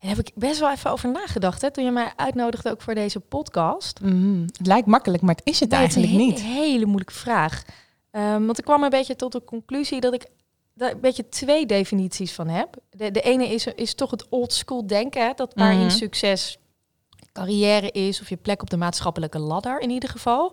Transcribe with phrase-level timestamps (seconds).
[0.00, 2.94] Daar heb ik best wel even over nagedacht hè, toen je mij uitnodigde ook voor
[2.94, 4.00] deze podcast.
[4.00, 4.40] Mhm.
[4.40, 6.42] Het lijkt makkelijk, maar het is het Nee, eigenlijk is een niet.
[6.42, 7.62] he- hele moeilijke vraag.
[8.10, 10.26] Ehm, want ik kwam een beetje tot de conclusie dat ik
[10.74, 12.76] daar een beetje twee definities van heb.
[12.90, 15.90] De, de ene is, is toch het old school denken, hè, dat waarin Mhm.
[15.90, 16.58] succes
[17.32, 20.52] carrière is of je plek op de maatschappelijke ladder in ieder geval.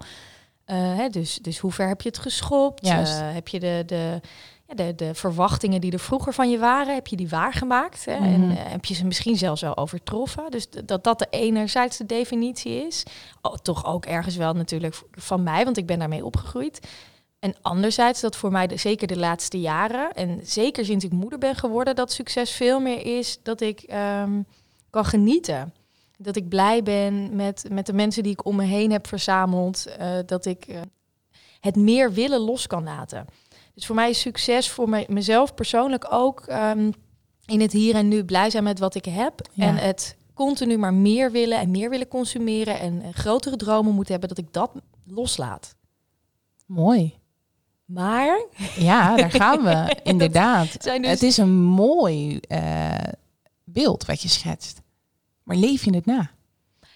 [0.66, 2.84] Eh, hè, dus, dus hoe ver heb je het geschopt?
[2.86, 4.22] Eh, heb je de, de,
[4.68, 8.06] ja, de, de verwachtingen die er vroeger van je waren, heb je die waargemaakt?
[8.06, 8.12] Hè?
[8.14, 8.52] En Mhm.
[8.52, 10.52] eh, heb je ze misschien zelfs wel overtroffen?
[10.52, 13.04] Dus dat dat de enerzijds de definitie is.
[13.42, 16.88] Oh, toch ook ergens wel natuurlijk van mij, want ik ben daarmee opgegroeid.
[17.40, 21.40] En anderzijds dat voor mij de, zeker de laatste jaren, en zeker sinds ik moeder
[21.40, 24.42] ben geworden, dat succes veel meer is dat ik ehm,
[24.90, 25.73] kan genieten.
[26.18, 29.86] Dat ik blij ben met, met de mensen die ik om me heen heb verzameld.
[29.86, 30.82] eh, dat ik eh,
[31.60, 33.26] het meer willen los kan laten.
[33.78, 36.92] Dus voor mij is succes voor mij, mezelf persoonlijk ook ehm,
[37.45, 39.42] in het hier en nu blij zijn met wat ik heb.
[39.53, 39.66] Ja.
[39.66, 44.30] En het continu maar meer willen en meer willen consumeren en, grotere dromen moeten hebben,
[44.30, 44.72] dat ik dat
[45.05, 45.75] loslaat.
[46.66, 47.16] Mooi.
[47.86, 49.95] Maar Ja, daar gaan we.
[50.03, 50.83] Inderdaad.
[50.83, 52.98] dus Het is een mooi eh,
[53.64, 54.82] beeld wat je schetst.
[55.43, 56.32] Maar leef je het na?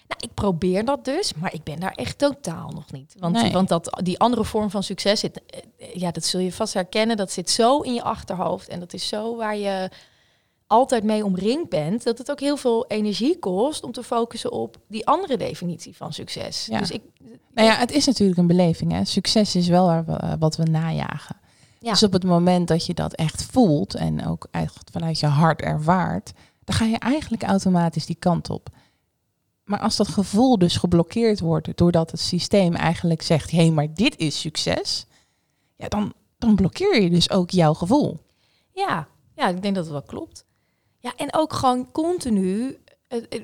[0.08, 3.14] Nou, ik probeer dat dus, maar ik ben daar echt totaal nog niet.
[3.18, 3.52] Want, Nee.
[3.52, 7.16] want dat, die andere vorm van succes zit, eh, ja, dat zul je vast herkennen.
[7.16, 9.90] Dat zit zo in je achterhoofd en dat is zo waar je
[10.66, 14.76] altijd mee omringd bent, dat het ook heel veel energie kost om te focussen op
[14.88, 16.66] die andere definitie van succes.
[16.66, 16.78] Ja.
[16.78, 17.02] Dus ik,
[17.54, 18.92] Nou ja, het is natuurlijk een beleving.
[18.92, 19.04] Hè?
[19.04, 21.36] Succes is wel waar we, eh, wat we najagen.
[21.80, 21.90] Ja.
[21.90, 25.60] Dus op het moment dat je dat echt voelt en ook echt vanuit je hart
[25.60, 26.32] ervaart,
[26.64, 28.68] dan ga je eigenlijk automatisch die kant op.
[29.64, 34.16] Maar als dat gevoel dus geblokkeerd wordt doordat het systeem eigenlijk zegt, hé, maar dit
[34.16, 35.06] is succes,
[35.76, 38.18] ja, dan, dan blokkeer je dus ook jouw gevoel.
[38.72, 40.44] Ja, ja, ik denk dat het wel klopt.
[40.98, 42.78] Ja, en ook gewoon continu.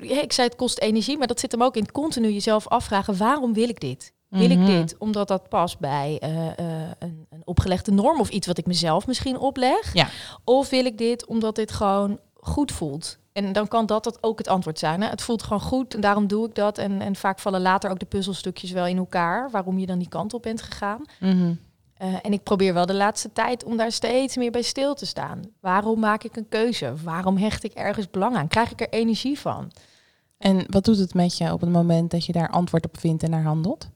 [0.01, 3.53] ik zei het kost energie, maar dat zit hem ook in continu jezelf afvragen: waarom
[3.53, 4.13] wil ik dit?
[4.29, 4.61] Wil Mhm.
[4.61, 8.57] ik dit omdat dat past bij eh, eh, een, een opgelegde norm of iets wat
[8.57, 9.93] ik mezelf misschien opleg?
[9.93, 10.09] Ja.
[10.43, 13.17] Of wil ik dit omdat dit gewoon goed voelt?
[13.45, 15.01] En dan kan dat, dat ook het antwoord zijn.
[15.01, 15.09] Hè?
[15.09, 16.77] Het voelt gewoon goed en daarom doe ik dat.
[16.77, 20.09] En, en vaak vallen later ook de puzzelstukjes wel in elkaar, waarom je dan die
[20.09, 21.05] kant op bent gegaan.
[21.19, 21.53] Mhm.
[21.93, 25.05] Eh, en ik probeer wel de laatste tijd om daar steeds meer bij stil te
[25.05, 25.41] staan.
[25.59, 26.93] Waarom maak ik een keuze?
[27.03, 28.47] Waarom hecht ik ergens belang aan?
[28.47, 29.71] Krijg ik er energie van?
[30.37, 33.23] En wat doet het met je op het moment dat je daar antwoord op vindt
[33.23, 33.89] en naar handelt?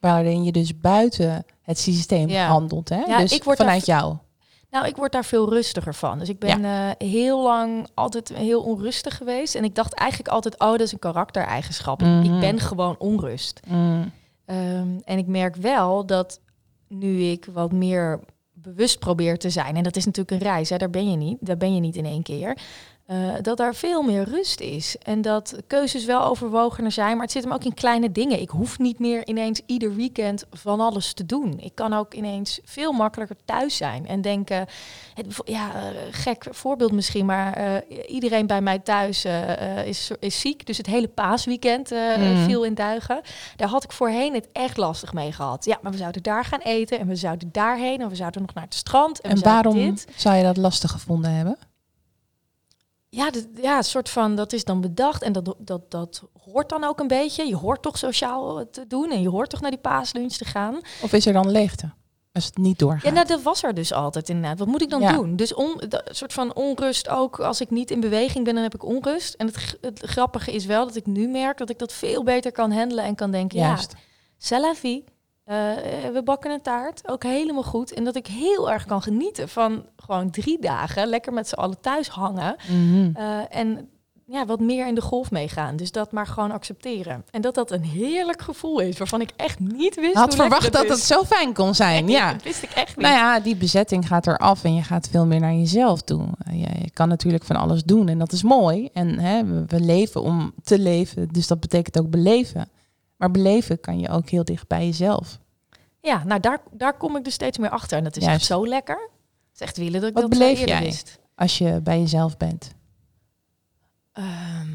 [0.00, 2.46] Waarin je dus buiten het systeem Ja.
[2.46, 3.00] handelt, hè?
[3.00, 4.16] Ja, dus ik word vanuit jou.
[4.76, 6.18] Nou, ik word daar veel rustiger van.
[6.18, 9.54] Dus ik ben eh, heel lang altijd heel onrustig geweest.
[9.54, 12.00] En ik dacht eigenlijk altijd, oh, dat is een karaktereigenschap.
[12.02, 12.34] Ik- Mhm.
[12.34, 13.60] Ik ben gewoon onrust.
[13.68, 14.12] Mm.
[14.44, 16.40] Ehm, en ik merk wel dat
[16.88, 18.20] nu ik wat meer
[18.52, 21.36] bewust probeer te zijn, en dat is natuurlijk een reis, hè, daar ben je niet,
[21.40, 22.58] daar ben je niet in één keer.
[23.06, 24.96] Eh, dat daar veel meer rust is.
[25.02, 28.40] En dat keuzes wel overwogener zijn, maar het zit hem ook in kleine dingen.
[28.40, 31.58] Ik hoef niet meer ineens ieder weekend van alles te doen.
[31.60, 34.66] Ik kan ook ineens veel makkelijker thuis zijn en denken,
[35.14, 37.74] het, ja, eh, gek voorbeeld misschien, maar eh,
[38.08, 39.24] iedereen bij mij thuis
[39.84, 40.66] is, is ziek.
[40.66, 42.44] Dus het hele paasweekend Mhm.
[42.44, 43.20] viel in duigen.
[43.56, 45.64] Daar had ik voorheen het echt lastig mee gehad.
[45.64, 48.54] Ja, maar we zouden daar gaan eten en we zouden daarheen en we zouden nog
[48.54, 49.20] naar het strand.
[49.20, 50.06] En, En waarom Dit.
[50.16, 51.58] zou je dat lastig gevonden hebben?
[53.16, 53.30] Ja,
[53.62, 57.00] ja, een soort van, dat is dan bedacht en dat, dat, dat hoort dan ook
[57.00, 57.46] een beetje.
[57.46, 60.74] Je hoort toch sociaal te doen en je hoort toch naar die paaslunch te gaan.
[61.02, 61.92] Of is er dan leegte?
[62.32, 63.02] Als het niet doorgaat.
[63.02, 64.58] Ja, nou, dat was er dus altijd inderdaad.
[64.58, 65.12] Wat moet ik dan Ja.
[65.12, 65.36] doen?
[65.36, 67.40] Dus on, dat soort van onrust ook.
[67.40, 69.34] Als ik niet in beweging ben, dan heb ik onrust.
[69.34, 72.72] En het, grappige is wel dat ik nu merk dat ik dat veel beter kan
[72.72, 73.92] handelen en kan denken, Juist.
[73.92, 73.98] ja,
[74.38, 75.02] c'est
[75.46, 75.54] vie.
[75.54, 77.92] Eh, we bakken een taart, ook helemaal goed.
[77.92, 81.80] En dat ik heel erg kan genieten van gewoon drie dagen lekker met z'n allen
[81.80, 82.56] thuis hangen.
[82.68, 83.10] Mhm.
[83.14, 83.88] Eh, en
[84.28, 85.76] ja, wat meer in de golf meegaan.
[85.76, 87.24] Dus dat maar gewoon accepteren.
[87.30, 90.84] En dat dat een heerlijk gevoel is, waarvan ik echt niet wist Had verwacht dat
[90.84, 90.90] is.
[90.90, 92.08] het zo fijn kon zijn.
[92.16, 92.32] Ja.
[92.32, 93.06] Dat wist ik echt niet.
[93.06, 96.26] Nou ja, die bezetting gaat eraf en je gaat veel meer naar jezelf toe.
[96.38, 98.88] Eh, Je, je kan natuurlijk van alles doen en dat is mooi.
[98.92, 102.68] En hè, we, we leven om te leven, dus dat betekent ook beleven.
[103.16, 105.38] Maar beleven kan je ook heel dicht bij jezelf.
[106.00, 107.98] Ja, nou daar, daar kom ik dus steeds meer achter.
[107.98, 108.38] En dat is Juist.
[108.38, 108.96] echt zo lekker.
[109.50, 110.84] Het is echt willen dat ik Wat dat beleef eerder jij?
[110.84, 111.18] wist.
[111.34, 112.74] Als je bij jezelf bent.
[114.12, 114.70] Ehm,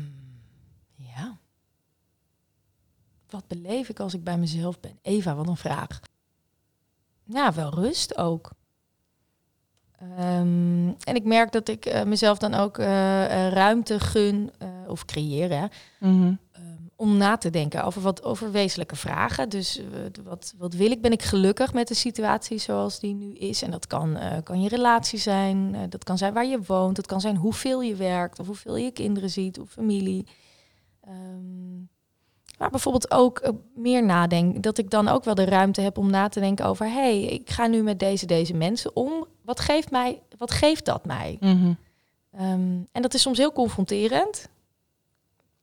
[0.96, 1.38] ja.
[3.30, 5.00] Wat beleef ik als ik bij mezelf ben?
[5.02, 6.00] Eva, wat een vraag.
[7.24, 8.52] Ja, wel rust ook.
[9.98, 14.52] Ehm, en ik merk dat ik eh, mezelf dan ook eh, eh, ruimte gun
[14.88, 15.66] of creëer hè,
[16.00, 16.34] Mhm.
[17.02, 19.50] Om na te denken over wat over wezenlijke vragen.
[19.50, 19.86] Dus eh,
[20.24, 21.02] wat, wat wil ik?
[21.02, 23.62] Ben ik gelukkig met de situatie zoals die nu is?
[23.62, 26.96] En dat kan, eh, kan je relatie zijn, eh, dat kan zijn waar je woont,
[26.96, 30.28] dat kan zijn hoeveel je werkt of hoeveel je kinderen ziet of familie.
[31.02, 31.78] Ehm,
[32.58, 36.28] maar bijvoorbeeld ook meer nadenken, dat ik dan ook wel de ruimte heb om na
[36.28, 39.26] te denken over, hé, hey, ik ga nu met deze, deze mensen om.
[39.42, 41.38] Wat geeft, mij, wat geeft dat mij?
[41.40, 41.74] Mhm.
[42.32, 44.50] Ehm, en dat is soms heel confronterend.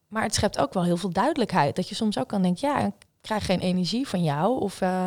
[0.09, 1.77] Maar het schept ook wel heel veel duidelijkheid.
[1.77, 4.61] Dat je soms ook kan denken, ja, ik krijg geen energie van jou.
[4.61, 5.07] Of eh,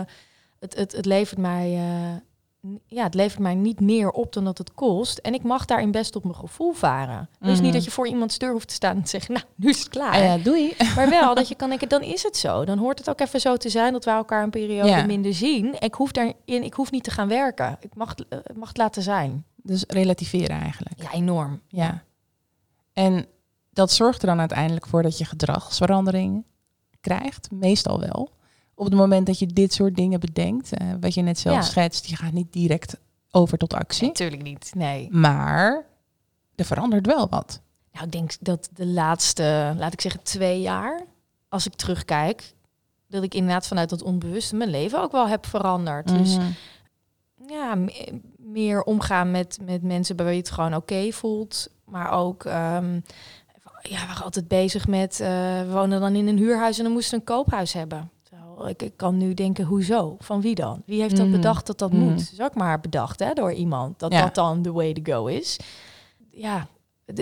[0.60, 4.58] het, het, het, levert mij, eh, ja, het levert mij niet meer op dan dat
[4.58, 5.18] het kost.
[5.18, 7.30] En ik mag daarin best op mijn gevoel varen.
[7.40, 7.64] Dus Mhm.
[7.64, 9.80] niet dat je voor iemands deur hoeft te staan en te zeggen, nou, nu is
[9.80, 10.14] het klaar.
[10.14, 10.74] Ah ja, doei.
[10.96, 12.66] Maar wel dat je kan denken, dan is het zo.
[12.66, 15.06] Dan hoort het ook even zo te zijn dat we elkaar een periode Ja.
[15.06, 15.76] minder zien.
[15.80, 17.78] Ik hoef, daarin, ik hoef niet te gaan werken.
[17.80, 19.46] Ik mag, het- eh, mag het laten zijn.
[19.56, 21.02] Dus relativeren eigenlijk.
[21.02, 21.62] Ja, enorm.
[21.68, 22.04] Ja.
[22.94, 23.26] En
[23.74, 26.44] dat zorgt er dan uiteindelijk voor dat je gedragsverandering
[27.02, 28.32] krijgt, meestal wel.
[28.76, 31.62] Op het moment dat je dit soort dingen bedenkt, eh, wat je net zelf Ja.
[31.62, 32.98] schetst, je gaat niet direct
[33.32, 34.08] over tot actie.
[34.08, 35.08] Natuurlijk niet, nee.
[35.12, 35.86] Maar
[36.56, 37.62] er verandert wel wat.
[37.92, 41.02] Nou, ik denk dat de laatste, laat ik zeggen, twee jaar,
[41.50, 42.54] als ik terugkijk,
[43.08, 46.08] dat ik inderdaad vanuit dat onbewuste mijn leven ook wel heb veranderd.
[46.08, 46.46] Dus Mhm.
[47.48, 51.68] ja, me- meer omgaan met, met mensen bij wie je het gewoon oké voelt.
[51.86, 53.00] Maar ook, ehm,
[53.82, 55.28] ja, we waren altijd bezig met, eh,
[55.62, 58.12] we woonden dan in een huurhuis en dan moesten we een koophuis hebben.
[58.68, 60.16] Ik, ik kan nu denken, hoezo?
[60.20, 60.82] Van wie dan?
[60.86, 61.36] Wie heeft dat Mhm.
[61.36, 62.02] bedacht dat dat Mhm.
[62.02, 62.18] moet?
[62.18, 64.22] Dat is ook maar bedacht hè, door iemand, dat Ja.
[64.22, 65.60] dat dan the way to go is.
[66.30, 66.68] Ja,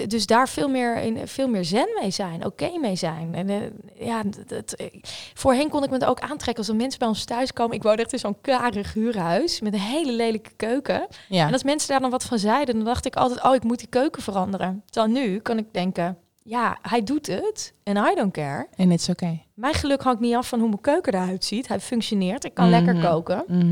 [0.07, 3.35] dus daar veel meer, in, veel meer zen mee zijn, oké mee zijn.
[3.35, 3.61] En eh,
[4.07, 4.87] ja, dat, eh,
[5.33, 7.75] voorheen kon ik me het ook aantrekken als er mensen bij ons thuis komen.
[7.75, 11.07] Ik woonde echt in zo'n karig huurhuis met een hele lelijke keuken.
[11.29, 11.47] Ja.
[11.47, 13.79] En als mensen daar dan wat van zeiden, dan dacht ik altijd, oh, ik moet
[13.79, 14.83] die keuken veranderen.
[14.89, 16.17] Terwijl nu kan ik denken,
[16.49, 18.67] ja, hij doet het en I don't care.
[18.75, 19.39] En het is oké.
[19.53, 21.67] Mijn geluk hangt niet af van hoe mijn keuken eruit ziet.
[21.67, 22.83] Hij functioneert, ik kan Mhm.
[22.83, 23.43] lekker koken.
[23.47, 23.63] Mhm.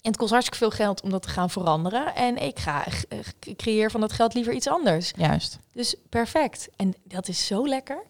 [0.00, 2.14] En het kost hartstikke veel geld om dat te gaan veranderen.
[2.14, 5.12] En ik ga eh, ik creëer van dat geld liever iets anders.
[5.16, 5.58] Juist.
[5.72, 6.68] Dus perfect.
[6.76, 8.02] En dat is zo lekker.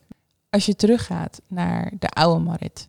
[0.51, 2.89] Als je teruggaat naar de oude Marit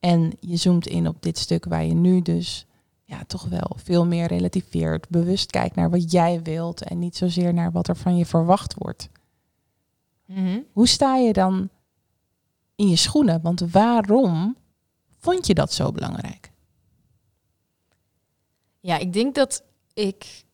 [0.00, 2.66] en je zoomt in op dit stuk waar je nu dus
[3.04, 7.54] ja, toch wel veel meer relativeert, bewust kijkt naar wat jij wilt en niet zozeer
[7.54, 9.08] naar wat er van je verwacht wordt.
[10.72, 11.68] Hoe sta je dan
[12.76, 13.42] in je schoenen?
[13.42, 14.56] Want waarom
[15.18, 16.52] vond je dat zo belangrijk?
[18.80, 19.62] Ja, ik denk dat
[19.94, 20.44] ik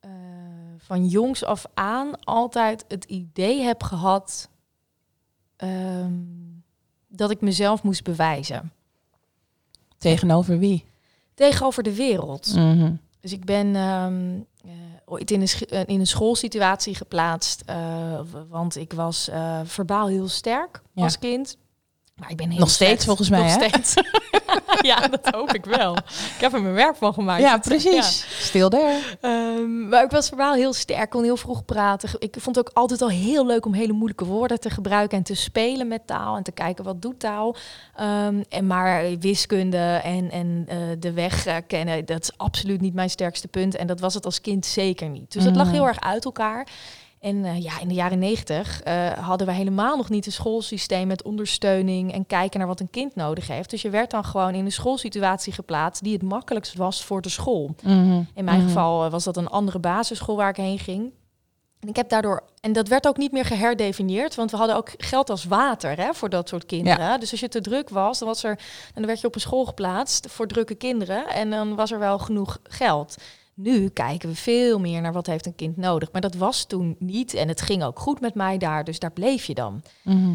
[0.00, 0.10] eh,
[0.78, 4.48] van jongs af aan altijd het idee heb gehad
[5.56, 6.12] ehm,
[7.08, 8.72] dat ik mezelf moest bewijzen
[9.98, 10.84] Tegenover wie?
[11.34, 12.54] tegenover de wereld.
[12.54, 12.94] Mhm.
[13.20, 14.70] Dus ik ben ehm, eh,
[15.08, 17.76] ooit in een, eh, in een schoolsituatie geplaatst, eh,
[18.48, 21.02] want ik was eh, verbaal heel sterk Ja.
[21.02, 21.56] als kind.
[22.14, 23.04] Maar ik ben heel Nog steeds slecht.
[23.04, 23.68] volgens mij, Nog hè?
[23.68, 23.94] steeds.
[24.90, 25.96] ja, dat hoop ik wel.
[25.96, 27.42] Ik heb er mijn werk van gemaakt.
[27.42, 27.58] Ja, Ja.
[27.58, 28.26] precies.
[28.46, 28.98] Stil there.
[29.20, 32.08] Ehm, maar ik was verbaal heel sterk, kon heel vroeg praten.
[32.18, 35.24] Ik vond het ook altijd al heel leuk om hele moeilijke woorden te gebruiken en
[35.24, 37.56] te spelen met taal en te kijken wat doet taal.
[37.96, 42.94] Ehm, en maar wiskunde en, en eh, de weg eh, kennen, dat is absoluut niet
[42.94, 43.76] mijn sterkste punt.
[43.76, 45.32] En dat was het als kind zeker niet.
[45.32, 45.74] Dus dat lag Mhm.
[45.74, 46.66] heel erg uit elkaar.
[47.20, 51.06] En eh, ja, in de jaren negentig eh, hadden we helemaal nog niet een schoolsysteem
[51.06, 53.70] met ondersteuning en kijken naar wat een kind nodig heeft.
[53.70, 57.28] Dus je werd dan gewoon in een schoolsituatie geplaatst die het makkelijkst was voor de
[57.28, 57.74] school.
[57.82, 58.22] Mhm.
[58.34, 58.66] In mijn Mhm.
[58.66, 61.12] geval eh, was dat een andere basisschool waar ik heen ging.
[61.80, 64.90] En ik heb daardoor, en dat werd ook niet meer geherdefinieerd, want we hadden ook
[64.96, 67.20] geld als water hè, voor dat soort kinderen.
[67.20, 68.58] Dus als je te druk was, dan was er,
[68.94, 72.18] dan werd je op een school geplaatst voor drukke kinderen en dan was er wel
[72.18, 73.14] genoeg geld.
[73.60, 76.96] Nu kijken we veel meer naar wat heeft een kind nodig, maar dat was toen
[76.98, 79.82] niet en het ging ook goed met mij daar, dus daar bleef je dan.
[80.02, 80.34] Mhm.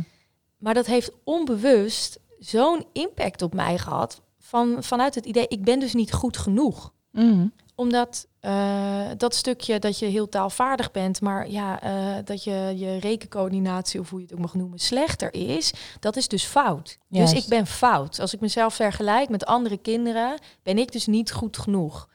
[0.58, 5.80] Maar dat heeft onbewust zo'n impact op mij gehad van, vanuit het idee, ik ben
[5.80, 7.48] dus niet goed genoeg Mhm.
[7.76, 12.98] omdat eh, dat stukje dat je heel taalvaardig bent, maar ja, eh, dat je je
[13.00, 16.98] rekencoördinatie, of hoe je het ook mag noemen, slechter is, dat is dus fout.
[17.08, 18.20] Dus ik ben fout.
[18.20, 22.10] Als ik mezelf vergelijk met andere kinderen, ben ik dus niet goed genoeg.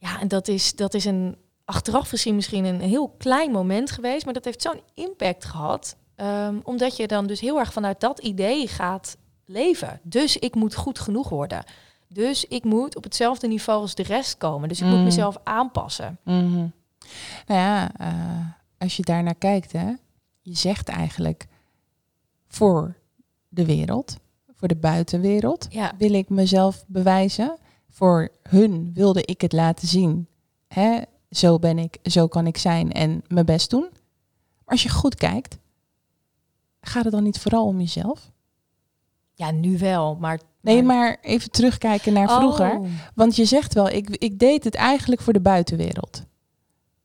[0.00, 4.24] Ja, en dat is, dat is een achteraf gezien misschien een heel klein moment geweest,
[4.24, 5.96] maar dat heeft zo'n impact gehad.
[6.16, 10.00] ehm, omdat je dan dus heel erg vanuit dat idee gaat leven.
[10.02, 11.64] Dus ik moet goed genoeg worden.
[12.08, 14.68] Dus ik moet op hetzelfde niveau als de rest komen.
[14.68, 15.04] Dus ik moet Mm.
[15.04, 16.18] mezelf aanpassen.
[16.24, 16.54] Mhm.
[17.46, 18.46] Nou ja, eh,
[18.78, 19.86] als je daarnaar kijkt, hè,
[20.40, 21.46] je zegt eigenlijk
[22.48, 22.96] voor
[23.48, 24.16] de wereld,
[24.56, 27.56] voor de buitenwereld, Ja, wil ik mezelf bewijzen.
[27.90, 30.26] Voor hun wilde ik het laten zien.
[30.68, 33.88] Hè, zo ben ik, zo kan ik zijn en mijn best doen.
[34.64, 35.58] Maar als je goed kijkt,
[36.80, 38.30] gaat het dan niet vooral om jezelf?
[39.40, 40.40] ja nu wel, maar...
[40.60, 42.78] Nee, maar even terugkijken naar vroeger.
[42.78, 42.86] Oh.
[43.14, 46.22] Want je zegt wel, ik, ik deed het eigenlijk voor de buitenwereld.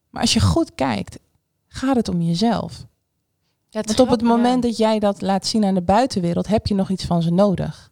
[0.10, 1.20] Maar als je goed kijkt,
[1.68, 2.86] gaat het om jezelf.
[3.70, 6.68] Ja, het Want op het moment dat jij dat laat zien aan de buitenwereld, heb
[6.68, 7.92] je nog iets van ze nodig.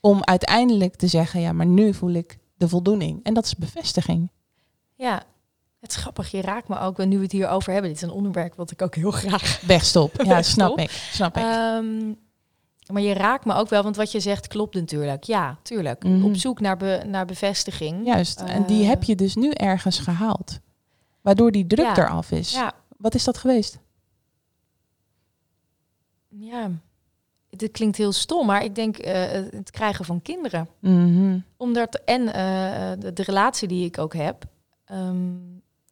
[0.00, 3.20] Om uiteindelijk te zeggen, ja, maar nu voel ik de voldoening.
[3.24, 4.30] En dat is bevestiging.
[4.94, 5.22] Ja,
[5.80, 6.30] het is grappig.
[6.30, 7.90] Je raakt me ook, nu we het hier over hebben.
[7.90, 9.60] Dit is een onderwerp wat ik ook heel graag...
[9.66, 10.22] Wegstop.
[10.22, 10.90] Ja, snap ik.
[10.90, 11.42] Snap ik.
[11.42, 12.12] Ehm,
[12.92, 15.24] maar je raakt me ook wel, want wat je zegt klopt natuurlijk.
[15.24, 16.04] Ja, tuurlijk.
[16.04, 16.24] Mhm.
[16.24, 18.06] Op zoek naar, be, naar bevestiging.
[18.06, 18.40] Juist.
[18.40, 20.58] En die eh, heb je dus nu ergens gehaald.
[21.20, 21.96] Waardoor die druk Ja.
[21.96, 22.52] eraf is.
[22.52, 23.78] Ja, Wat is dat geweest?
[26.28, 26.70] ja.
[27.58, 30.68] Dit klinkt heel stom, maar ik denk eh, het krijgen van kinderen.
[30.80, 31.38] Mhm.
[31.56, 34.44] Omdat, en eh, de, de relatie die ik ook heb.
[34.84, 35.26] ehm,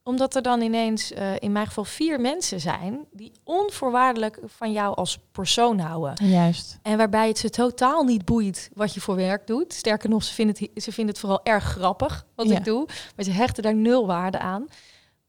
[0.02, 4.94] omdat er dan ineens eh, in mijn geval vier mensen zijn die onvoorwaardelijk van jou
[4.96, 6.26] als persoon houden.
[6.28, 6.78] Juist.
[6.82, 9.73] En waarbij het ze totaal niet boeit wat je voor werk doet.
[9.73, 12.56] Sterker nog, ze vinden het, ze vinden het vooral erg grappig wat Ja.
[12.56, 12.87] ik doe.
[13.16, 14.66] Maar ze hechten daar nul waarde aan.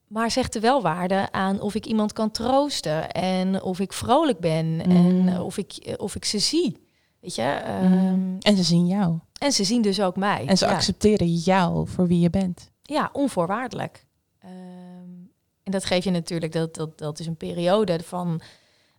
[0.08, 3.12] Maar ze hechten wel waarde aan of ik iemand kan troosten.
[3.12, 4.66] En of ik vrolijk ben.
[4.66, 4.80] Mm.
[4.80, 6.86] En eh, of, ik, eh, of ik ze zie.
[7.20, 7.42] Weet je?
[7.42, 8.38] ehm, Mhm.
[8.40, 9.20] En ze zien jou.
[9.40, 10.46] En ze zien dus ook mij.
[10.48, 10.72] En ze ja.
[10.72, 12.72] accepteren jou voor wie je bent.
[12.82, 14.06] Ja, onvoorwaardelijk.
[14.40, 14.52] Ehm,
[15.64, 18.42] en dat geef je natuurlijk, dat, dat, dat is een periode van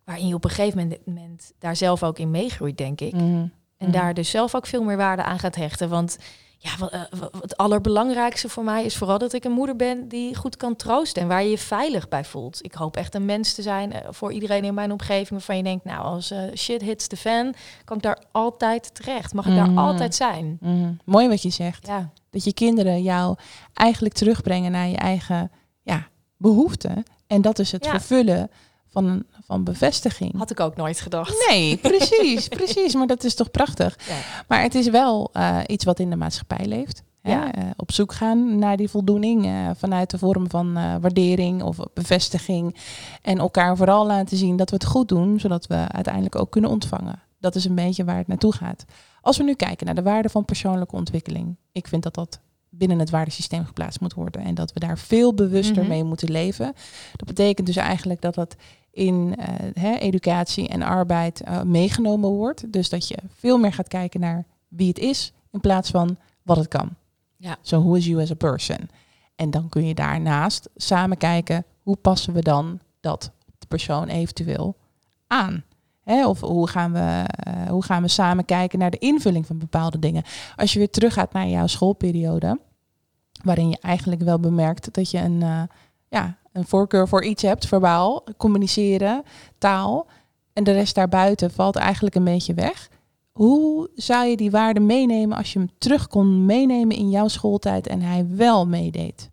[0.03, 3.13] waarin je op een gegeven moment daar zelf ook in meegroeit, denk ik.
[3.13, 3.47] Mhm.
[3.77, 5.89] En daar dus zelf ook veel meer waarde aan gaat hechten.
[5.89, 6.17] Want
[6.61, 10.07] ja, wat, eh, wat- het allerbelangrijkste voor mij is vooral dat ik een moeder ben
[10.07, 12.63] die goed kan troosten en waar je je veilig bij voelt.
[12.63, 15.63] Ik hoop echt een mens te zijn eh, voor iedereen in mijn omgeving waarvan je
[15.63, 17.53] denkt, nou, als eh, shit hits the fan,
[17.85, 19.33] kan ik daar altijd terecht.
[19.33, 20.57] Mag ik daar altijd zijn?
[20.61, 20.91] Mhm.
[21.05, 21.87] Mooi wat je zegt.
[21.87, 23.35] Ja, Dat je kinderen jou
[23.73, 25.51] eigenlijk terugbrengen naar je eigen
[25.83, 27.03] ja, behoeften.
[27.27, 27.91] En dat is het Ja.
[27.91, 28.51] vervullen
[28.89, 30.37] van, van bevestiging.
[30.37, 31.45] had ik ook nooit gedacht.
[31.49, 32.93] Nee, precies, precies.
[32.93, 33.97] Maar dat is toch prachtig.
[34.07, 34.43] Ja.
[34.47, 37.03] Maar het is wel eh, iets wat in de maatschappij leeft.
[37.21, 37.31] Hè?
[37.31, 37.53] Ja.
[37.53, 42.75] Eh, op zoek gaan naar die voldoening eh, vanuit de vorm van waardering of bevestiging.
[43.21, 46.69] En elkaar vooral laten zien dat we het goed doen, zodat we uiteindelijk ook kunnen
[46.69, 47.21] ontvangen.
[47.39, 48.85] Dat is een beetje waar het naartoe gaat.
[49.21, 51.55] Als we nu kijken naar de waarde van persoonlijke ontwikkeling.
[51.71, 54.41] Ik vind dat dat binnen het waardesysteem geplaatst moet worden.
[54.41, 55.87] En dat we daar veel bewuster Mhm.
[55.87, 56.73] mee moeten leven.
[57.15, 58.55] Dat betekent dus eigenlijk dat dat
[58.99, 62.73] in eh, hè, educatie en arbeid eh, meegenomen wordt.
[62.73, 66.57] Dus dat je veel meer gaat kijken naar wie het is in plaats van wat
[66.57, 66.89] het kan.
[67.37, 67.57] Ja.
[67.61, 68.89] So who is you as a person?
[69.35, 74.75] En dan kun je daarnaast samen kijken hoe passen we dan dat de persoon eventueel
[75.27, 75.63] aan.
[76.03, 79.57] Hè, of hoe gaan, we, eh, hoe gaan we samen kijken naar de invulling van
[79.57, 80.23] bepaalde dingen.
[80.55, 82.59] Als je weer teruggaat naar jouw schoolperiode,
[83.43, 85.67] waarin je eigenlijk wel bemerkt dat je een,
[86.09, 89.23] ja, een voorkeur voor iets hebt, verbaal, communiceren,
[89.57, 90.07] taal.
[90.53, 92.89] En de rest daarbuiten valt eigenlijk een beetje weg.
[93.31, 97.87] Hoe zou je die waarde meenemen als je hem terug kon meenemen in jouw schooltijd
[97.87, 99.29] en hij wel meedeed?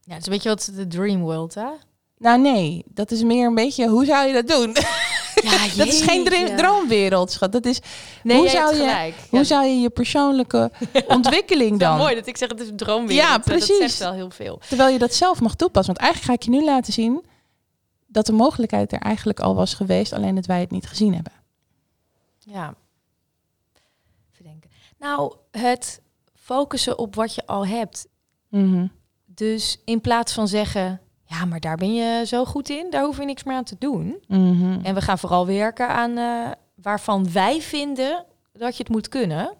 [0.00, 1.68] Ja, het is een beetje wat de dream world, hè?
[2.18, 4.74] Nou nee, dat is meer een beetje, hoe zou je dat doen?
[5.42, 7.52] Ja, dat is geen droomwereld, schat.
[7.52, 7.80] Dat is,
[8.22, 9.14] Nee, Hoe zou je- gelijk.
[9.30, 10.70] hoe zou je je persoonlijke
[11.06, 11.96] ontwikkeling dan?
[11.96, 13.26] mooi dat ik zeg het is een droomwereld.
[13.26, 13.76] Ja, hè, Dat precies.
[13.76, 14.60] zegt wel heel veel.
[14.68, 15.94] Terwijl je dat zelf mag toepassen.
[15.94, 17.24] Want eigenlijk ga ik je nu laten zien
[18.06, 21.32] dat de mogelijkheid er eigenlijk al was geweest, alleen dat wij het niet gezien hebben.
[22.38, 22.74] Ja.
[24.32, 24.70] Even denken.
[24.98, 26.00] Nou, het
[26.34, 28.06] focussen op wat je al hebt.
[28.48, 28.86] Mhm.
[29.26, 31.00] Dus in plaats van zeggen,
[31.32, 33.76] ja, maar daar ben je zo goed in, daar hoef je niks meer aan te
[33.78, 34.22] doen.
[34.28, 34.78] Mhm.
[34.82, 39.52] En we gaan vooral werken aan eh, waarvan wij vinden dat je het moet kunnen.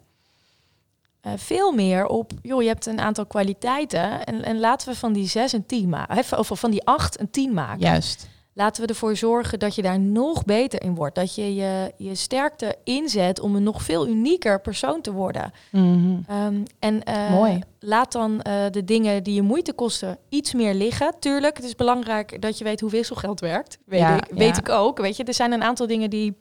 [1.21, 5.13] Eh, veel meer op, joh, je hebt een aantal kwaliteiten en, en laten we van
[5.13, 6.39] die zes een tien maken.
[6.39, 7.81] Of van die acht een tien maken.
[7.81, 8.29] Juist.
[8.55, 11.15] Laten we ervoor zorgen dat je daar nog beter in wordt.
[11.15, 15.53] Dat je je, je sterkte inzet om een nog veel unieker persoon te worden.
[15.73, 17.61] Ehm, en eh, Mooi.
[17.81, 21.15] laat dan eh, de dingen die je moeite kosten iets meer liggen.
[21.19, 23.79] Tuurlijk, het is belangrijk dat je weet hoe wisselgeld werkt.
[23.85, 24.61] Weet, Ja, ik, weet ja.
[24.61, 24.99] ik ook.
[24.99, 26.37] Weet je, er zijn een aantal dingen die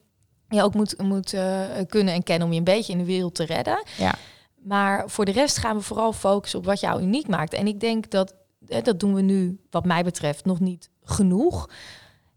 [0.49, 3.35] je ook moet, moet eh, kunnen en kennen om je een beetje in de wereld
[3.35, 3.83] te redden.
[3.97, 4.13] Ja.
[4.63, 7.53] Maar voor de rest gaan we vooral focussen op wat jou uniek maakt.
[7.53, 8.33] En ik denk dat,
[8.83, 11.69] dat doen we nu, wat mij betreft, nog niet genoeg.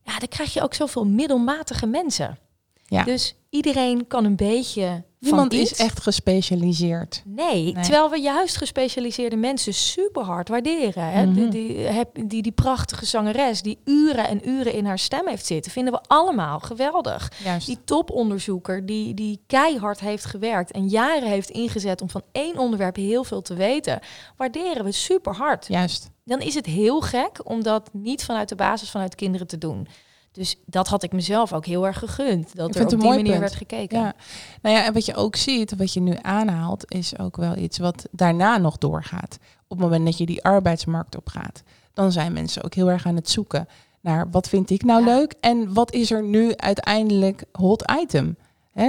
[0.03, 2.39] Ja, dan krijg je ook zoveel middelmatige mensen.
[2.87, 3.05] Ja.
[3.05, 5.05] Dus iedereen kan een beetje.
[5.19, 7.23] Niemand van is echt gespecialiseerd.
[7.25, 7.83] Nee, Nee.
[7.83, 11.05] terwijl we juist gespecialiseerde mensen super hard waarderen.
[11.05, 11.27] Hè?
[11.27, 11.51] Mhm.
[11.51, 11.89] Die,
[12.27, 16.01] die, die prachtige zangeres die uren en uren in haar stem heeft zitten, vinden we
[16.07, 17.33] allemaal geweldig.
[17.45, 17.67] Juist.
[17.67, 22.97] Die toponderzoeker die, die keihard heeft gewerkt en jaren heeft ingezet om van één onderwerp
[22.97, 24.01] heel veel te weten,
[24.37, 25.67] waarderen we super hard.
[25.69, 26.11] Juist.
[26.25, 29.89] Dan is het heel gek om dat niet vanuit de basis vanuit kinderen te doen.
[30.33, 32.57] Dus dat had ik mezelf ook heel erg gegund.
[32.57, 33.39] Dat Ik er op die manier punt.
[33.39, 33.99] werd gekeken.
[33.99, 34.15] Ja.
[34.63, 37.79] Nou ja, en wat je ook ziet, wat je nu aanhaalt, is ook wel iets
[37.79, 39.39] wat daarna nog doorgaat.
[39.69, 41.63] Op het moment dat je die arbeidsmarkt op gaat,
[41.93, 43.69] dan zijn mensen ook heel erg aan het zoeken
[44.01, 45.15] naar wat vind ik nou Ja.
[45.17, 48.37] leuk en wat is er nu uiteindelijk hot item.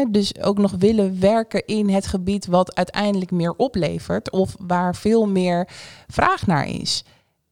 [0.09, 5.27] Dus ook nog willen werken in het gebied wat uiteindelijk meer oplevert of waar veel
[5.27, 5.67] meer
[6.07, 7.03] vraag naar is.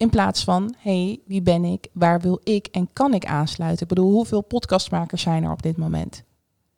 [0.04, 3.82] In plaats van, hé, hey, wie ben ik, waar wil ik en kan ik aansluiten?
[3.82, 6.24] Ik bedoel, hoeveel podcastmakers zijn er op dit moment?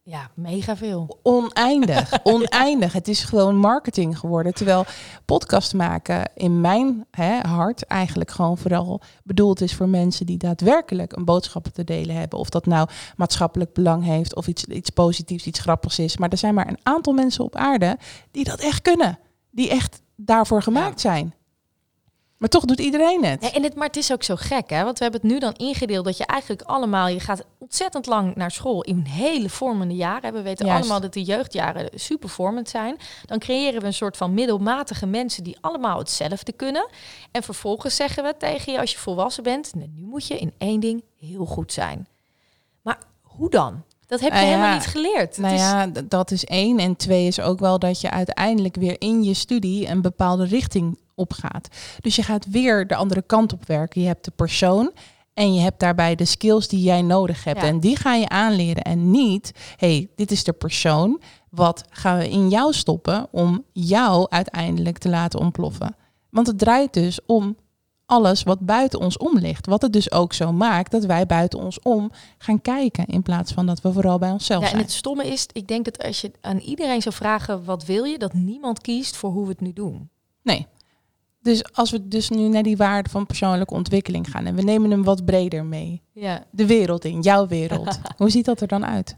[0.08, 1.20] ja, mega veel.
[1.24, 2.94] Oneindig, oneindig.
[2.94, 4.54] Het is gewoon marketing geworden.
[4.54, 4.86] Terwijl
[5.26, 11.16] podcast maken in mijn hè, hart eigenlijk gewoon vooral bedoeld is voor mensen die daadwerkelijk
[11.16, 12.40] een boodschap te delen hebben.
[12.40, 16.18] Of dat nou maatschappelijk belang heeft of iets, iets positiefs, iets grappigs is.
[16.18, 17.98] Maar er zijn maar een aantal mensen op aarde
[18.32, 19.20] die dat echt kunnen.
[19.52, 21.34] Die echt daarvoor gemaakt zijn.
[22.38, 23.44] Maar toch doet iedereen het.
[23.44, 24.84] Ja, en het, maar het is ook zo gek, hè?
[24.84, 28.36] Want we hebben het nu dan ingedeeld dat je eigenlijk allemaal, je gaat ontzettend lang
[28.36, 30.34] naar school in hele vormende jaren.
[30.34, 30.82] We weten Juist.
[30.82, 32.98] allemaal dat de jeugdjaren super vormend zijn.
[33.26, 36.88] Dan creëren we een soort van middelmatige mensen die allemaal hetzelfde kunnen.
[37.32, 40.54] En vervolgens zeggen we tegen je als je volwassen bent, "Nee, nu moet je in
[40.58, 42.08] één ding heel goed zijn.
[42.82, 43.84] Maar hoe dan?
[44.08, 45.38] Dat heb je Nou ja, helemaal niet geleerd.
[45.38, 46.80] Nou is- ja, dat is één.
[46.80, 50.98] En twee is ook wel dat je uiteindelijk weer in je studie een bepaalde richting
[51.16, 51.68] opgaat.
[52.00, 54.02] Dus je gaat weer de andere kant op werken.
[54.02, 54.92] Je hebt de persoon
[55.34, 57.62] en je hebt daarbij de skills die jij nodig hebt.
[57.62, 57.68] Ja.
[57.68, 58.84] En die ga je aanleren.
[58.84, 61.22] En niet, hey, dit is de persoon.
[61.50, 65.96] Wat gaan we in jou stoppen om jou uiteindelijk te laten ontploffen?
[66.30, 67.56] Want het draait dus om
[68.06, 69.66] alles wat buiten ons om ligt.
[69.66, 73.06] Wat het dus ook zo maakt dat wij buiten ons om gaan kijken.
[73.06, 74.84] In plaats van dat we vooral bij onszelf Ja, en zijn.
[74.84, 78.18] het stomme is, ik denk dat als je aan iedereen zou vragen wat wil je,
[78.18, 80.10] dat niemand kiest voor hoe we het nu doen.
[80.42, 80.68] Nee.
[81.46, 84.92] Dus als we dus nu naar die waarde van persoonlijke ontwikkeling gaan en we nemen
[84.92, 86.02] hem wat breder mee.
[86.12, 86.44] Ja.
[86.52, 88.00] De wereld in, jouw wereld.
[88.18, 89.18] Hoe ziet dat er dan uit?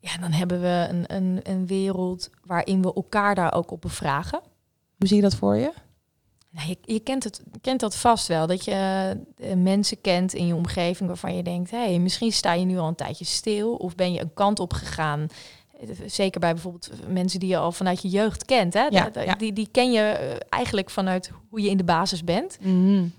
[0.00, 4.40] Ja, dan hebben we een, een, een wereld waarin we elkaar daar ook op bevragen.
[4.96, 5.72] Hoe zie je dat voor je?
[6.50, 10.46] Nou, je, je kent, het, kent dat vast wel, dat je eh, mensen kent in
[10.46, 13.74] je omgeving waarvan je denkt, hé, hey, misschien sta je nu al een tijdje stil
[13.74, 15.28] of ben je een kant op gegaan.
[16.06, 18.74] Zeker bij bijvoorbeeld mensen die je al vanuit je jeugd kent.
[18.74, 18.86] Hè?
[18.86, 19.34] Ja, ja.
[19.34, 22.58] Die, die ken je eh, eigenlijk vanuit hoe je in de basis bent.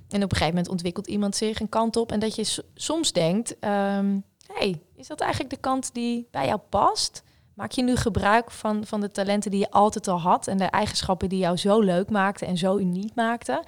[0.10, 2.12] En op een gegeven moment ontwikkelt iemand zich een kant op.
[2.12, 4.18] En dat je soms denkt, ehm
[4.54, 7.24] hey, is dat eigenlijk de kant die bij jou past?
[7.54, 10.66] Maak je nu gebruik van, van de talenten die je altijd al had en de
[10.66, 13.64] eigenschappen die jou zo leuk maakten en zo uniek maakten?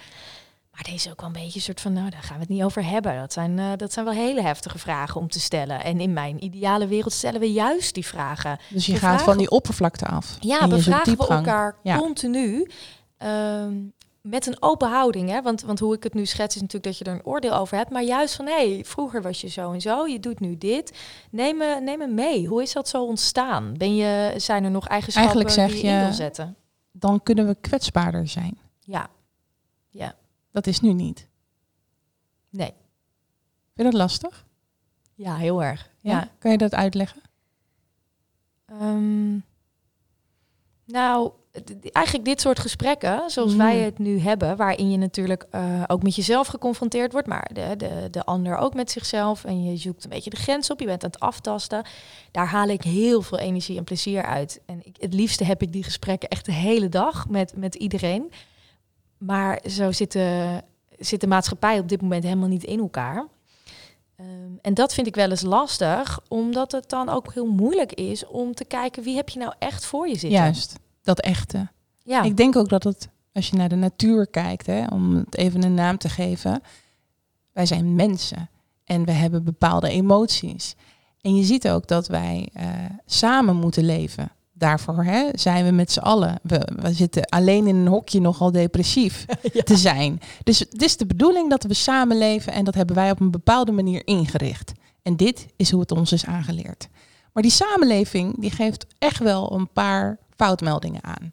[0.72, 2.50] Maar deze is ook wel een beetje een soort van, nou, daar gaan we het
[2.50, 3.16] niet over hebben.
[3.20, 5.84] Dat zijn, eh, dat zijn wel hele heftige vragen om te stellen.
[5.84, 8.58] En in mijn ideale wereld stellen we juist die vragen.
[8.70, 10.38] Dus je We gaat vragen- van die oppervlakte af.
[10.40, 11.98] Ja, En je zoekt bevragen we elkaar Ja.
[11.98, 12.68] continu.
[13.18, 13.74] ehm,
[14.22, 15.30] met een open houding.
[15.30, 15.42] Hè?
[15.42, 17.78] Want, want hoe ik het nu schets is natuurlijk dat je er een oordeel over
[17.78, 17.90] hebt.
[17.90, 20.08] Maar juist van, hé, hey, vroeger was je zo en zo.
[20.08, 20.98] Je doet nu dit.
[21.32, 22.48] Neem me, neem me mee.
[22.48, 23.74] Hoe is dat zo ontstaan?
[23.78, 26.56] Ben je, zijn er nog eigenschappen Eigenlijk zeg die je in wil zetten?
[26.92, 28.58] Dan kunnen we kwetsbaarder zijn.
[28.80, 29.08] Ja.
[29.90, 30.16] Ja.
[30.52, 31.28] Dat is nu niet.
[32.50, 32.74] Nee.
[33.74, 34.46] Vind je dat lastig?
[35.16, 35.90] Ja, heel erg.
[36.00, 36.30] Ja.
[36.40, 37.22] Kan je dat uitleggen?
[38.66, 39.38] Ehm,
[40.86, 41.32] nou,
[41.82, 43.58] eigenlijk dit soort gesprekken, zoals Mm.
[43.58, 47.74] wij het nu hebben, waarin je natuurlijk eh, ook met jezelf geconfronteerd wordt, maar de,
[47.78, 49.44] de, de ander ook met zichzelf.
[49.46, 51.86] En je zoekt een beetje de grens op, je bent aan het aftasten.
[52.32, 54.62] Daar haal ik heel veel energie en plezier uit.
[54.66, 58.32] En ik, het liefste heb ik die gesprekken echt de hele dag met, met iedereen.
[59.22, 60.62] Maar zo zit de,
[60.98, 63.28] zit de maatschappij op dit moment helemaal niet in elkaar.
[64.16, 64.28] Ehm,
[64.62, 68.54] en dat vind ik wel eens lastig, omdat het dan ook heel moeilijk is om
[68.54, 70.40] te kijken wie heb je nou echt voor je zitten.
[70.40, 71.68] Juist, dat echte.
[72.04, 72.22] Ja.
[72.22, 75.64] Ik denk ook dat het, als je naar de natuur kijkt, hè, om het even
[75.64, 76.62] een naam te geven.
[77.52, 78.50] Wij zijn mensen
[78.84, 80.76] en we hebben bepaalde emoties.
[81.22, 82.64] En je ziet ook dat wij uh,
[83.06, 84.32] samen moeten leven.
[84.62, 86.40] Daarvoor hè, zijn we met z'n allen.
[86.44, 89.62] We, we, zitten alleen in een hokje nogal depressief ja.
[89.62, 90.20] te zijn.
[90.44, 93.72] Dus het is de bedoeling dat we samenleven en dat hebben wij op een bepaalde
[93.72, 94.72] manier ingericht.
[95.02, 96.88] En dit is hoe het ons is aangeleerd.
[97.34, 101.32] Maar die samenleving die geeft echt wel een paar foutmeldingen aan.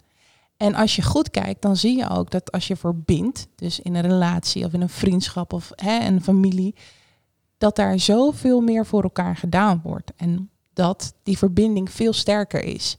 [0.56, 3.94] En als je goed kijkt, dan zie je ook dat als je verbindt, dus in
[3.94, 6.74] een relatie of in een vriendschap of hè, een familie,
[7.58, 10.12] dat daar zoveel meer voor elkaar gedaan wordt.
[10.16, 12.96] En dat die verbinding veel sterker is.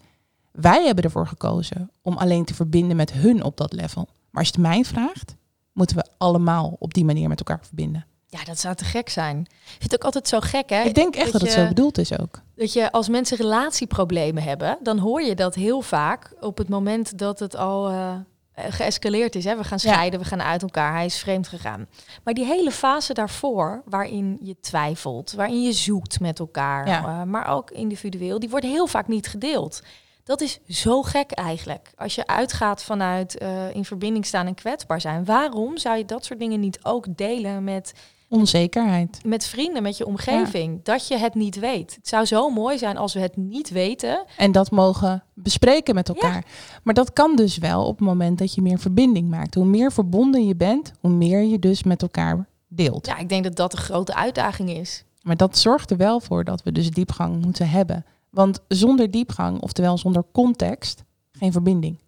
[0.51, 4.07] Wij hebben ervoor gekozen om alleen te verbinden met hun op dat level.
[4.29, 5.35] Maar als je het mij vraagt,
[5.73, 8.05] moeten we allemaal op die manier met elkaar verbinden.
[8.27, 9.39] Ja, dat zou te gek zijn.
[9.39, 10.81] Ik vind het ook altijd zo gek, hè?
[10.81, 12.41] Ik denk echt dat, het zo bedoeld is ook.
[12.55, 17.17] Dat je als mensen relatieproblemen hebben, dan hoor je dat heel vaak op het moment
[17.17, 18.13] dat het al uh,
[18.55, 19.43] geëscaleerd is.
[19.43, 19.57] Hè?
[19.57, 21.87] We gaan scheiden, we gaan uit elkaar, hij is vreemd gegaan.
[22.23, 27.47] Maar die hele fase daarvoor, waarin je twijfelt, waarin je zoekt met elkaar, uh, maar
[27.47, 29.81] ook individueel, die wordt heel vaak niet gedeeld.
[30.29, 31.91] Dat is zo gek eigenlijk.
[31.95, 36.25] Als je uitgaat vanuit uh, in verbinding staan en kwetsbaar zijn, waarom zou je dat
[36.25, 37.93] soort dingen niet ook delen met
[38.27, 39.19] Onzekerheid.
[39.25, 40.83] Met vrienden, met je omgeving.
[40.83, 41.95] Dat je het niet weet.
[41.95, 44.25] Het zou zo mooi zijn als we het niet weten.
[44.37, 46.45] En dat mogen bespreken met elkaar.
[46.83, 49.55] Maar dat kan dus wel op het moment dat je meer verbinding maakt.
[49.55, 53.05] Hoe meer verbonden je bent, hoe meer je dus met elkaar deelt.
[53.05, 55.03] Ja, ik denk dat dat een grote uitdaging is.
[55.21, 58.05] Maar dat zorgt er wel voor dat we dus diepgang moeten hebben.
[58.29, 61.99] Want zonder diepgang, oftewel zonder context, geen verbinding.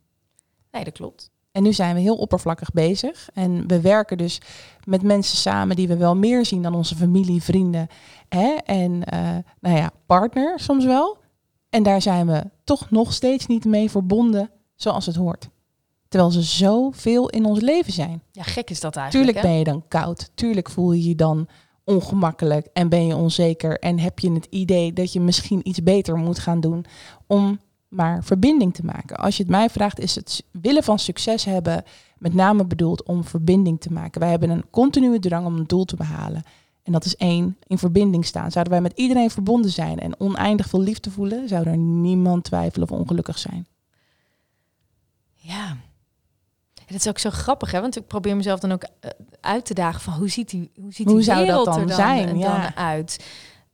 [0.71, 1.29] Nee, dat klopt.
[1.51, 3.29] En nu zijn we heel oppervlakkig bezig.
[3.33, 4.41] En we werken dus
[4.83, 7.87] met mensen samen die we wel meer zien dan onze familie, vrienden
[8.29, 8.53] hè?
[8.65, 11.17] en uh, nou ja, partner soms wel.
[11.69, 15.49] En daar zijn we toch nog steeds niet mee verbonden zoals het hoort.
[16.07, 18.23] Terwijl ze zoveel in ons leven zijn.
[18.31, 19.25] Ja, gek is dat eigenlijk.
[19.25, 20.31] Tuurlijk ben je dan koud.
[20.33, 21.47] Tuurlijk voel je je dan
[21.83, 23.79] ongemakkelijk en ben je onzeker.
[23.79, 26.85] En heb je het idee dat je misschien iets beter moet gaan doen
[27.27, 29.15] om maar verbinding te maken.
[29.15, 31.83] Als je het mij vraagt, is het willen van succes hebben
[32.17, 34.21] met name bedoeld om verbinding te maken.
[34.21, 36.43] Wij hebben een continue drang om een doel te behalen.
[36.83, 38.51] En dat is één, in verbinding staan.
[38.51, 42.89] Zouden wij met iedereen verbonden zijn en oneindig veel liefde voelen, zou er niemand twijfelen
[42.89, 43.67] of ongelukkig zijn.
[45.35, 45.77] Ja,
[46.91, 47.81] dat is ook zo grappig, hè?
[47.81, 49.09] Want ik probeer mezelf dan ook eh,
[49.41, 51.87] uit te dagen van hoe ziet die, hoe ziet die hoe zou dat dan, er
[51.87, 52.61] dan, zijn, ja.
[52.61, 53.25] dan uit?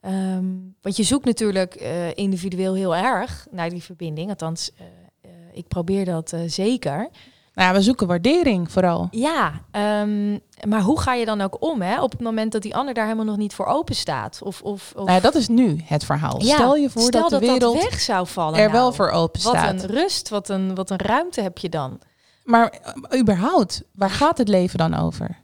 [0.01, 4.29] Um, want je zoekt natuurlijk uh, individueel heel erg naar die verbinding.
[4.29, 4.85] Althans, uh,
[5.25, 7.09] uh, ik probeer dat zeker.
[7.53, 9.07] Nou ja, we zoeken waardering vooral.
[9.11, 9.61] Ja,
[10.01, 12.93] um, maar hoe ga je dan ook om hè, op het moment dat die ander
[12.93, 14.39] daar helemaal nog niet voor open staat?
[14.43, 15.05] Of, of, of...
[15.05, 16.43] Nou, dat is nu het verhaal.
[16.43, 18.59] Ja, stel je voor stel dat de wereld dat weg zou vallen.
[18.59, 19.81] Er nou, wel voor open staat.
[19.81, 21.99] Wat een rust, wat een, wat een ruimte heb je dan.
[22.47, 22.73] Maar
[23.19, 25.37] überhaupt, waar gaat het leven dan over?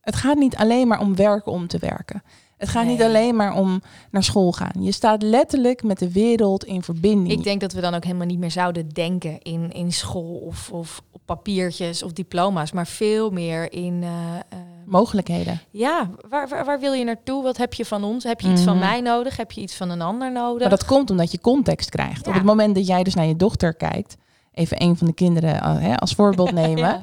[0.00, 2.22] Het gaat niet alleen maar om werken om te werken.
[2.56, 4.82] Het gaat niet alleen maar om naar school gaan.
[4.82, 7.38] Je staat letterlijk met de wereld in verbinding.
[7.38, 10.70] Ik denk dat we dan ook helemaal niet meer zouden denken in, in school of,
[10.72, 15.60] of op papiertjes of diploma's, maar veel meer in uh, uh, mogelijkheden.
[15.70, 17.42] Ja, waar, waar, waar, wil je naartoe?
[17.42, 18.24] Wat heb je van ons?
[18.24, 18.86] Heb je iets van mhm.
[18.86, 19.36] mij nodig?
[19.36, 20.60] Heb je iets van een ander nodig?
[20.60, 22.26] Maar dat komt omdat je context krijgt.
[22.26, 24.16] Op het moment dat jij dus naar je dochter kijkt,
[24.58, 27.00] even een van de kinderen uh, hè, als voorbeeld nemen, ja.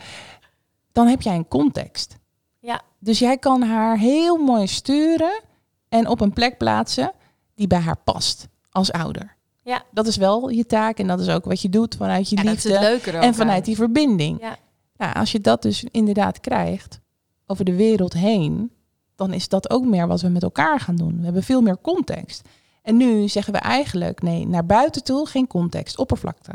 [0.91, 2.17] dan heb jij een context.
[2.59, 2.81] Ja.
[2.99, 5.41] Dus jij kan haar heel mooi sturen
[5.89, 7.11] en op een plek plaatsen
[7.55, 9.35] die bij haar past als ouder.
[9.63, 9.83] Ja.
[9.91, 12.99] Dat is wel je taak en dat is ook wat je doet vanuit je liefde
[13.19, 14.41] en vanuit die verbinding.
[14.41, 14.57] Ja.
[14.97, 16.99] Nou, als je dat dus inderdaad krijgt
[17.45, 18.71] over de wereld heen,
[19.15, 21.17] dan is dat ook meer wat we met elkaar gaan doen.
[21.17, 22.47] We hebben veel meer context.
[22.81, 26.51] En nu zeggen we eigenlijk, nee, naar buiten toe geen context, oppervlakte.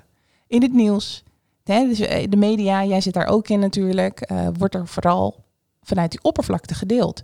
[0.51, 1.23] In het nieuws,
[1.65, 5.45] hè, dus eh, de media, jij zit daar ook in natuurlijk, uh, wordt er vooral
[5.83, 7.23] vanuit die oppervlakte gedeeld.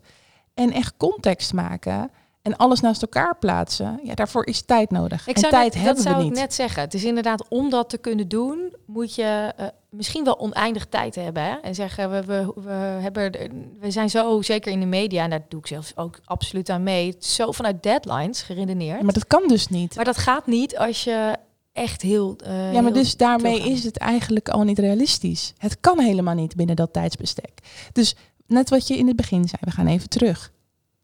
[0.54, 2.10] En echt context maken
[2.42, 5.26] en alles naast elkaar plaatsen, ja, daarvoor is tijd nodig.
[5.26, 6.32] Ik en tijd net, hebben dat zou we niet.
[6.32, 6.82] ik net zeggen.
[6.82, 11.14] Het is inderdaad om dat te kunnen doen, moet je uh, misschien wel oneindig tijd
[11.14, 11.42] hebben.
[11.42, 11.54] Hè?
[11.54, 13.32] En zeggen we, we, we, hebben,
[13.80, 16.82] we zijn zo zeker in de media, en daar doe ik zelf ook absoluut aan
[16.82, 19.02] mee, zo vanuit deadlines geredeneerd.
[19.02, 19.96] maar dat kan dus niet.
[19.96, 21.36] Maar dat gaat niet als je
[21.76, 22.36] echt heel.
[22.46, 25.52] Uh, ja, maar dus daarmee is het eigenlijk al niet realistisch.
[25.58, 27.58] Het kan helemaal niet binnen dat tijdsbestek.
[27.92, 30.52] Dus net wat je in het begin zei, we gaan even terug.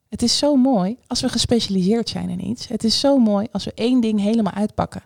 [0.08, 2.68] Het is zo mooi als we gespecialiseerd zijn in iets.
[2.68, 5.02] Het is zo mooi als we één ding helemaal uitpakken.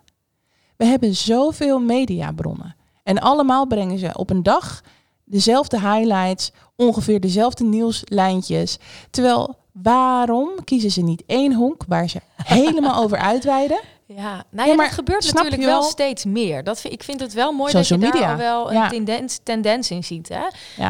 [0.77, 2.75] We hebben zoveel mediabronnen.
[3.03, 4.83] En allemaal brengen ze op een dag
[5.23, 8.77] dezelfde highlights, ongeveer dezelfde nieuwslijntjes.
[9.09, 13.79] Terwijl, waarom kiezen ze niet één honk waar ze helemaal over uitweiden?
[14.07, 15.83] Ja, nou ja, maar dat gebeurt natuurlijk wel?
[15.83, 16.63] steeds meer.
[16.63, 18.27] Dat vind, ik vind het wel mooi Social dat je media.
[18.27, 20.29] daar wel een tendens, tendens in ziet.
[20.29, 20.47] Hè?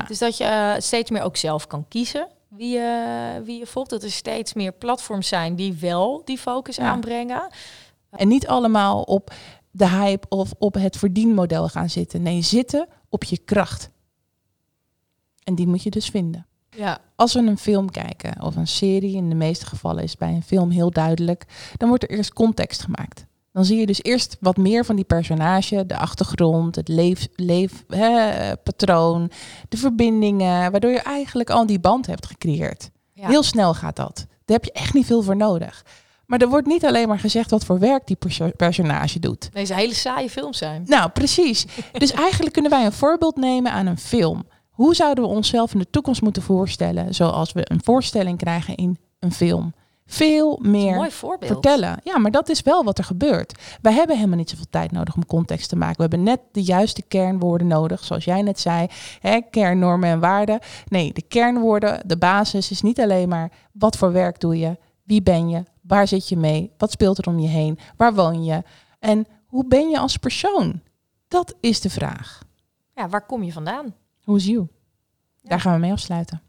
[0.08, 3.90] Dus dat je uh, steeds meer ook zelf kan kiezen wie je, wie je volgt.
[3.90, 7.50] Dat er steeds meer platforms zijn die wel die focus aanbrengen.
[8.12, 9.34] En niet allemaal op
[9.72, 12.22] de hype of op het verdienmodel gaan zitten.
[12.22, 13.90] Nee, zitten op je kracht.
[15.44, 16.48] En die moet je dus vinden.
[16.78, 16.98] Ja.
[17.16, 20.44] Als we een film kijken of een serie, in de meeste gevallen is bij een
[20.44, 21.46] film heel duidelijk,
[21.78, 23.26] dan wordt er eerst context gemaakt.
[23.52, 26.88] Dan zie je dus eerst wat meer van die personage, de achtergrond, het
[27.88, 29.32] leefpatroon,
[29.70, 32.90] de verbindingen, waardoor je eigenlijk al die band hebt gecreëerd.
[33.14, 33.28] Ja.
[33.28, 34.16] Heel snel gaat dat.
[34.46, 35.86] Daar heb je echt niet veel voor nodig.
[36.26, 39.50] Maar er wordt niet alleen maar gezegd wat voor werk die perso- personage doet.
[39.54, 40.84] Deze hele saaie films zijn.
[40.86, 41.66] Nou, precies.
[41.92, 44.46] Dus eigenlijk kunnen wij een voorbeeld nemen aan een film.
[44.78, 48.98] Hoe zouden we onszelf in de toekomst moeten voorstellen, zoals we een voorstelling krijgen in
[49.20, 49.74] een film?
[50.06, 52.00] Veel meer vertellen.
[52.04, 53.60] Ja, maar dat is wel wat er gebeurt.
[53.82, 55.96] Wij hebben helemaal niet zoveel tijd nodig om context te maken.
[55.96, 58.88] We hebben net de juiste kernwoorden nodig, zoals jij net zei.
[59.20, 60.60] Hè, kernnormen en waarden.
[60.88, 65.22] Nee, de kernwoorden, de basis is niet alleen maar wat voor werk doe je, wie
[65.22, 68.64] ben je, waar zit je mee, wat speelt er om je heen, waar woon je
[69.00, 70.82] en hoe ben je als persoon?
[71.28, 72.42] Dat is de vraag.
[72.94, 73.94] Ja, waar kom je vandaan?
[74.28, 74.68] Hoe is you?
[75.42, 75.50] Ja.
[75.50, 76.42] Daar gaan we mee afsluiten.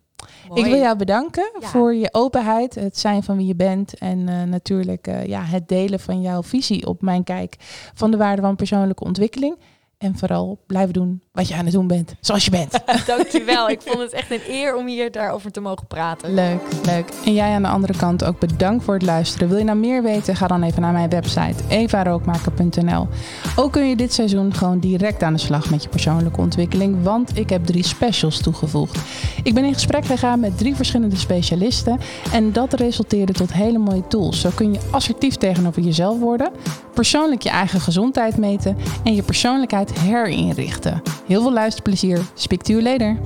[0.49, 0.61] Mooi.
[0.61, 1.67] Ik wil jou bedanken Ja.
[1.67, 5.69] voor je openheid, het zijn van wie je bent en eh, natuurlijk eh, ja, het
[5.69, 7.57] delen van jouw visie op mijn kijk
[7.95, 9.59] van de waarde van persoonlijke ontwikkeling.
[9.99, 12.81] En vooral blijven doen wat je aan het doen bent, zoals je bent.
[13.07, 13.71] Dankjewel.
[13.71, 16.35] Ik vond het echt een eer om hier daarover te mogen praten.
[16.35, 17.09] Leuk, leuk.
[17.25, 19.49] En jij aan de andere kant ook bedankt voor het luisteren.
[19.49, 20.37] Wil je nou meer weten?
[20.37, 23.09] Ga dan even naar mijn website evarookmaker.nl.
[23.57, 27.37] Ook kun je dit seizoen gewoon direct aan de slag met je persoonlijke ontwikkeling, want
[27.37, 28.99] ik heb drie specials toegevoegd.
[29.43, 31.99] Ik ben in gesprek gegaan met drie verschillende specialisten
[32.33, 34.41] en dat resulteerde tot hele mooie tools.
[34.41, 36.51] Zo kun je assertief tegenover jezelf worden,
[36.95, 41.03] persoonlijk je eigen gezondheid meten en je persoonlijkheid herinrichten.
[41.27, 42.21] Heel veel luisterplezier.
[42.35, 43.17] Speak to you later.